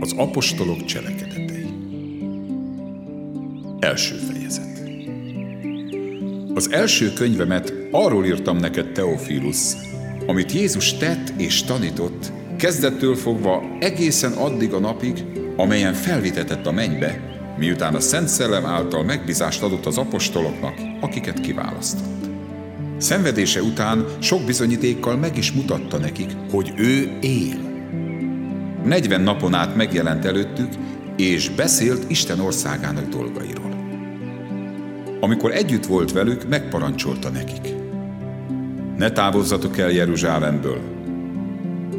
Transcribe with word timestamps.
Az 0.00 0.12
apostolok 0.16 0.84
cselekedetei. 0.84 1.66
Első 3.78 4.14
fejezet. 4.14 4.82
Az 6.54 6.72
első 6.72 7.12
könyvemet 7.12 7.72
arról 7.90 8.26
írtam 8.26 8.56
neked, 8.56 8.92
Teofilus, 8.92 9.72
amit 10.26 10.52
Jézus 10.52 10.96
tett 10.96 11.32
és 11.36 11.62
tanított, 11.62 12.32
kezdettől 12.56 13.14
fogva 13.14 13.62
egészen 13.80 14.32
addig 14.32 14.72
a 14.72 14.78
napig, 14.78 15.24
amelyen 15.56 15.94
felvitetett 15.94 16.66
a 16.66 16.72
mennybe, 16.72 17.20
miután 17.58 17.94
a 17.94 18.00
Szent 18.00 18.28
Szellem 18.28 18.66
által 18.66 19.04
megbízást 19.04 19.62
adott 19.62 19.86
az 19.86 19.98
apostoloknak, 19.98 20.74
akiket 21.00 21.40
kiválasztott. 21.40 22.28
Szenvedése 22.98 23.62
után 23.62 24.04
sok 24.18 24.42
bizonyítékkal 24.42 25.16
meg 25.16 25.36
is 25.36 25.52
mutatta 25.52 25.98
nekik, 25.98 26.30
hogy 26.50 26.72
ő 26.76 27.18
él. 27.20 27.67
40 28.84 29.20
napon 29.20 29.54
át 29.54 29.76
megjelent 29.76 30.24
előttük, 30.24 30.72
és 31.16 31.50
beszélt 31.50 32.10
Isten 32.10 32.40
országának 32.40 33.08
dolgairól. 33.08 33.76
Amikor 35.20 35.52
együtt 35.52 35.86
volt 35.86 36.12
velük, 36.12 36.48
megparancsolta 36.48 37.28
nekik. 37.28 37.74
Ne 38.96 39.10
távozzatok 39.10 39.78
el 39.78 39.90
Jeruzsálemből, 39.90 40.80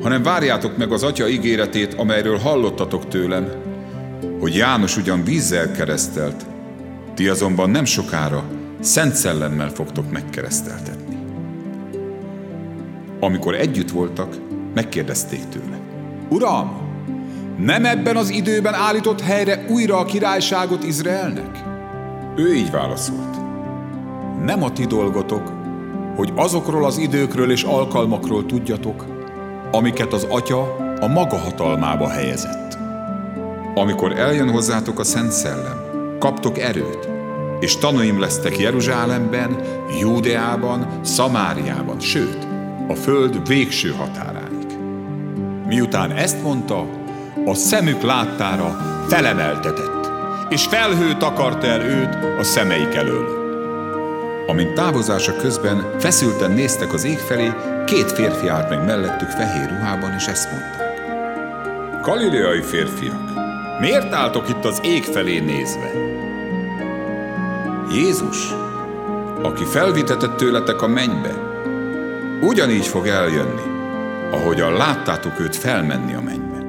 hanem 0.02 0.24
várjátok 0.24 0.78
meg 0.78 0.92
az 0.92 1.04
Atya 1.04 1.28
ígéretét, 1.28 1.94
amelyről 1.94 2.38
hallottatok 2.38 3.08
tőlem, 3.08 3.48
hogy 4.40 4.56
János 4.56 4.98
ugyan 4.98 5.24
vízzel 5.24 5.72
keresztelt, 5.72 6.46
ti 7.14 7.28
azonban 7.28 7.70
nem 7.70 7.86
sokára 7.86 8.44
Szent 8.80 9.14
Szellemmel 9.14 9.70
fogtok 9.70 10.12
megkereszteltetni. 10.12 11.18
Amikor 13.20 13.56
együtt 13.56 13.90
voltak, 13.90 14.36
megkérdezték 14.74 15.50
tőle. 15.50 15.89
Uram, 16.30 16.72
nem 17.58 17.86
ebben 17.86 18.16
az 18.16 18.30
időben 18.30 18.74
állított 18.74 19.22
helyre 19.22 19.66
újra 19.70 19.98
a 19.98 20.06
királyságot 20.06 20.84
Izraelnek? 20.84 21.64
Ő 22.36 22.56
így 22.56 22.72
válaszolt. 22.72 23.38
Nem 24.44 24.64
a 24.64 24.72
ti 24.72 24.86
dolgotok, 24.86 25.52
hogy 26.16 26.32
azokról 26.36 26.86
az 26.86 26.98
időkről 26.98 27.52
és 27.52 27.64
alkalmakról 27.64 28.46
tudjatok, 28.46 29.06
amiket 29.72 30.14
az 30.14 30.28
Atya 30.30 30.76
a 31.00 31.08
maga 31.08 31.38
hatalmába 31.38 32.10
helyezett. 32.10 32.78
Amikor 33.76 34.20
eljön 34.20 34.52
hozzátok 34.52 35.00
a 35.00 35.04
Szent 35.04 35.32
Szellem, 35.32 35.78
kaptok 36.20 36.58
erőt, 36.60 37.10
és 37.60 37.78
tanúim 37.78 38.20
lesztek 38.20 38.60
Jeruzsálemben, 38.60 39.58
Júdeában, 40.00 40.88
Szamáriában, 41.04 42.00
sőt, 42.00 42.48
a 42.88 42.94
föld 42.94 43.48
végső 43.48 43.90
határáig. 43.92 44.49
Miután 45.70 46.12
ezt 46.12 46.42
mondta, 46.42 46.88
a 47.46 47.54
szemük 47.54 48.02
láttára 48.02 48.78
felemeltetett, 49.08 50.10
és 50.50 50.66
felhő 50.66 51.18
takarta 51.18 51.68
el 51.68 51.82
őt 51.82 52.40
a 52.40 52.44
szemeik 52.44 52.94
elől. 52.94 53.38
Amint 54.48 54.74
távozása 54.74 55.36
közben 55.36 55.96
feszülten 56.00 56.52
néztek 56.52 56.94
az 56.94 57.04
ég 57.04 57.18
felé, 57.18 57.52
két 57.86 58.12
férfi 58.12 58.48
állt 58.48 58.70
meg 58.70 58.86
mellettük 58.86 59.30
fehér 59.30 59.70
ruhában, 59.70 60.14
és 60.18 60.26
ezt 60.26 60.52
mondták. 60.52 61.02
Galileai 62.02 62.62
férfiak, 62.62 63.30
miért 63.80 64.14
álltok 64.14 64.50
itt 64.50 64.66
az 64.66 64.80
ég 64.84 65.04
felé 65.04 65.40
nézve? 65.40 65.92
Jézus, 67.92 68.54
aki 69.42 69.64
felvitetett 69.64 70.38
tőletek 70.38 70.82
a 70.82 70.88
mennybe, 70.88 71.34
ugyanígy 72.42 72.88
fog 72.88 73.08
eljönni, 73.08 73.69
ahogyan 74.32 74.74
láttátok 74.74 75.40
őt 75.40 75.56
felmenni 75.56 76.14
a 76.14 76.22
mennybe. 76.22 76.60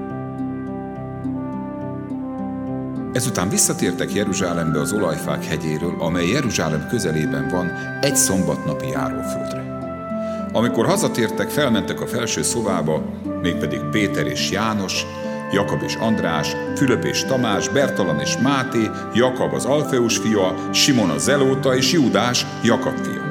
Ezután 3.12 3.48
visszatértek 3.48 4.12
Jeruzsálembe 4.12 4.80
az 4.80 4.92
olajfák 4.92 5.44
hegyéről, 5.44 5.94
amely 5.98 6.26
Jeruzsálem 6.26 6.86
közelében 6.88 7.48
van, 7.48 7.72
egy 8.00 8.16
szombatnapi 8.16 8.88
járóföldre. 8.88 9.78
Amikor 10.52 10.86
hazatértek, 10.86 11.48
felmentek 11.48 12.00
a 12.00 12.06
felső 12.06 12.42
szobába, 12.42 13.02
mégpedig 13.42 13.80
Péter 13.90 14.26
és 14.26 14.50
János, 14.50 15.06
Jakab 15.52 15.82
és 15.82 15.94
András, 15.94 16.56
Fülöp 16.76 17.04
és 17.04 17.24
Tamás, 17.24 17.68
Bertalan 17.68 18.20
és 18.20 18.36
Máté, 18.42 18.90
Jakab 19.14 19.54
az 19.54 19.64
Alfeus 19.64 20.16
fia, 20.16 20.54
Simon 20.72 21.10
a 21.10 21.18
Zelóta 21.18 21.76
és 21.76 21.92
Júdás, 21.92 22.46
Jakab 22.62 22.98
fia. 22.98 23.29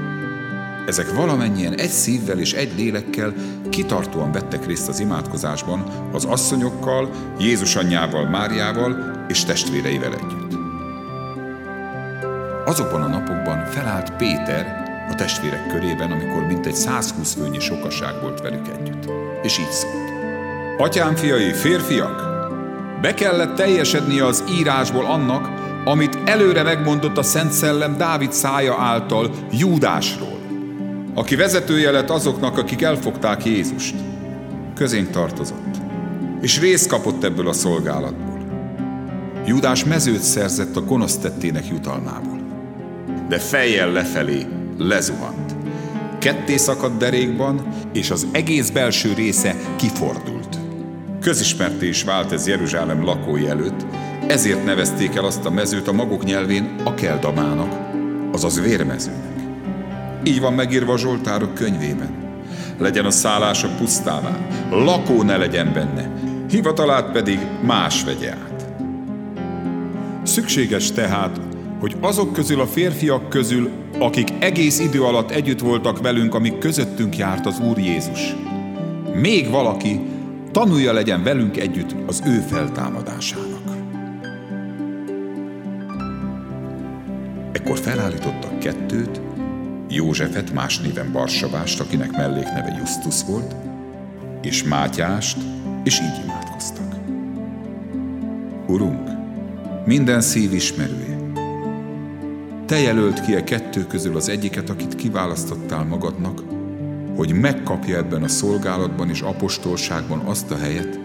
Ezek 0.90 1.14
valamennyien 1.14 1.74
egy 1.74 1.90
szívvel 1.90 2.40
és 2.40 2.54
egy 2.54 2.72
lélekkel 2.78 3.34
kitartóan 3.70 4.32
vettek 4.32 4.66
részt 4.66 4.88
az 4.88 5.00
imádkozásban 5.00 5.84
az 6.14 6.26
asszonyokkal, 6.26 7.10
Jézus 7.40 7.76
anyjával, 7.76 8.30
Máriával 8.30 9.16
és 9.28 9.44
testvéreivel 9.44 10.14
együtt. 10.14 10.58
Azokban 12.66 13.02
a 13.02 13.08
napokban 13.08 13.66
felállt 13.66 14.12
Péter 14.12 14.84
a 15.10 15.16
testvérek 15.16 15.68
körében, 15.68 16.12
amikor 16.12 16.46
mintegy 16.46 16.76
120 16.76 17.34
főnyi 17.34 17.60
sokaság 17.60 18.22
volt 18.22 18.42
velük 18.42 18.68
együtt. 18.68 19.10
És 19.42 19.58
így 19.58 19.72
szólt. 19.72 20.12
Atyám 20.78 21.16
fiai, 21.16 21.54
férfiak, 21.54 22.22
be 23.02 23.14
kellett 23.14 23.56
teljesednie 23.56 24.26
az 24.26 24.44
írásból 24.60 25.06
annak, 25.06 25.50
amit 25.86 26.18
előre 26.26 26.64
megmondott 26.64 27.18
a 27.18 27.24
Szent 27.24 27.52
Szellem 27.52 27.98
Dávid 27.98 28.34
szája 28.34 28.76
által 28.80 29.32
Júdásról, 29.52 30.39
aki 31.20 31.36
vezetője 31.36 31.92
lett 31.92 32.10
azoknak, 32.10 32.58
akik 32.58 32.82
elfogták 32.82 33.46
Jézust. 33.46 33.96
Közénk 34.76 35.10
tartozott, 35.10 35.76
és 36.42 36.60
részt 36.60 36.88
kapott 36.88 37.24
ebből 37.24 37.48
a 37.48 37.54
szolgálatból. 37.54 38.38
Júdás 39.46 39.84
mezőt 39.84 40.22
szerzett 40.22 40.76
a 40.76 40.82
gonosz 40.82 41.18
tettének 41.18 41.68
jutalmából. 41.68 42.40
De 43.30 43.40
fejjel 43.40 43.92
lefelé 43.92 44.46
lezuhant. 44.78 45.56
Ketté 46.20 46.58
szakadt 46.58 46.98
derékban, 46.98 47.68
és 47.94 48.12
az 48.12 48.28
egész 48.32 48.70
belső 48.70 49.14
része 49.14 49.56
kifordult. 49.76 50.58
Közismerté 51.22 51.88
is 51.88 52.04
vált 52.04 52.32
ez 52.32 52.48
Jeruzsálem 52.48 53.04
lakói 53.04 53.48
előtt, 53.48 53.86
ezért 54.28 54.66
nevezték 54.66 55.16
el 55.16 55.26
azt 55.26 55.46
a 55.46 55.50
mezőt 55.50 55.88
a 55.88 55.92
maguk 55.92 56.24
nyelvén 56.24 56.76
Akeldamának, 56.84 57.76
azaz 58.32 58.62
vérmezőnek. 58.62 59.39
Így 60.24 60.40
van 60.40 60.54
megírva 60.54 60.94
a 60.94 60.98
Zsoltárok 60.98 61.54
könyvében. 61.54 62.28
Legyen 62.78 63.06
a 63.06 63.12
szállása 63.12 63.68
pusztává, 63.78 64.38
lakó 64.70 65.24
ne 65.24 65.38
legyen 65.38 65.74
benne, 65.74 66.12
hivatalát 66.50 67.12
pedig 67.12 67.40
más 67.62 68.04
vegye 68.04 68.30
át. 68.32 68.66
Szükséges 70.24 70.92
tehát, 70.92 71.40
hogy 71.80 71.96
azok 72.02 72.34
közül 72.34 72.62
a 72.62 72.68
férfiak 72.68 73.30
közül, 73.30 73.70
akik 74.00 74.30
egész 74.40 74.80
idő 74.80 75.04
alatt 75.04 75.32
együtt 75.32 75.60
voltak 75.60 76.02
velünk, 76.02 76.36
amíg 76.36 76.58
közöttünk 76.58 77.18
járt 77.18 77.46
az 77.46 77.60
Úr 77.60 77.78
Jézus, 77.78 78.36
még 79.14 79.50
valaki 79.50 80.00
tanulja 80.52 80.94
legyen 80.94 81.24
velünk 81.24 81.58
együtt 81.58 81.96
az 82.08 82.22
ő 82.26 82.40
feltámadásának. 82.50 83.78
Ekkor 87.52 87.78
felállítottak 87.78 88.60
kettőt, 88.60 89.22
Józsefet, 89.90 90.54
más 90.54 90.80
néven 90.80 91.12
Barsabást, 91.12 91.80
akinek 91.80 92.12
mellékneve 92.12 92.76
Justus 92.80 93.24
volt, 93.24 93.56
és 94.42 94.64
Mátyást, 94.64 95.38
és 95.84 96.00
így 96.00 96.24
imádkoztak. 96.24 96.96
Urunk, 98.68 99.10
minden 99.86 100.22
szív 100.22 100.54
ismerője, 100.54 101.18
te 102.66 102.80
jelölt 102.80 103.22
ki 103.22 103.36
a 103.36 103.44
kettő 103.44 103.86
közül 103.88 104.16
az 104.16 104.30
egyiket, 104.30 104.70
akit 104.70 104.96
kiválasztottál 104.96 105.84
magadnak, 105.84 106.44
hogy 107.16 107.34
megkapja 107.34 107.98
ebben 107.98 108.24
a 108.24 108.28
szolgálatban 108.28 109.10
és 109.10 109.22
apostolságban 109.22 110.20
azt 110.20 110.52
a 110.52 110.58
helyet, 110.58 111.00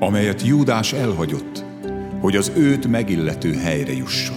amelyet 0.00 0.42
Júdás 0.42 0.92
elhagyott, 0.92 1.64
hogy 2.20 2.36
az 2.36 2.52
őt 2.56 2.86
megillető 2.86 3.52
helyre 3.54 3.92
jusson. 3.92 4.36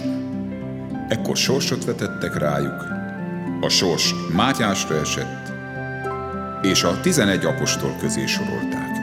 Ekkor 1.08 1.36
sorsot 1.36 1.84
vetettek 1.84 2.38
rájuk, 2.38 2.99
a 3.60 3.68
sors 3.68 4.14
Mátyásra 4.32 5.00
esett, 5.00 5.52
és 6.62 6.82
a 6.82 7.00
tizenegy 7.00 7.44
apostol 7.44 7.96
közé 8.00 8.26
sorolták. 8.26 8.99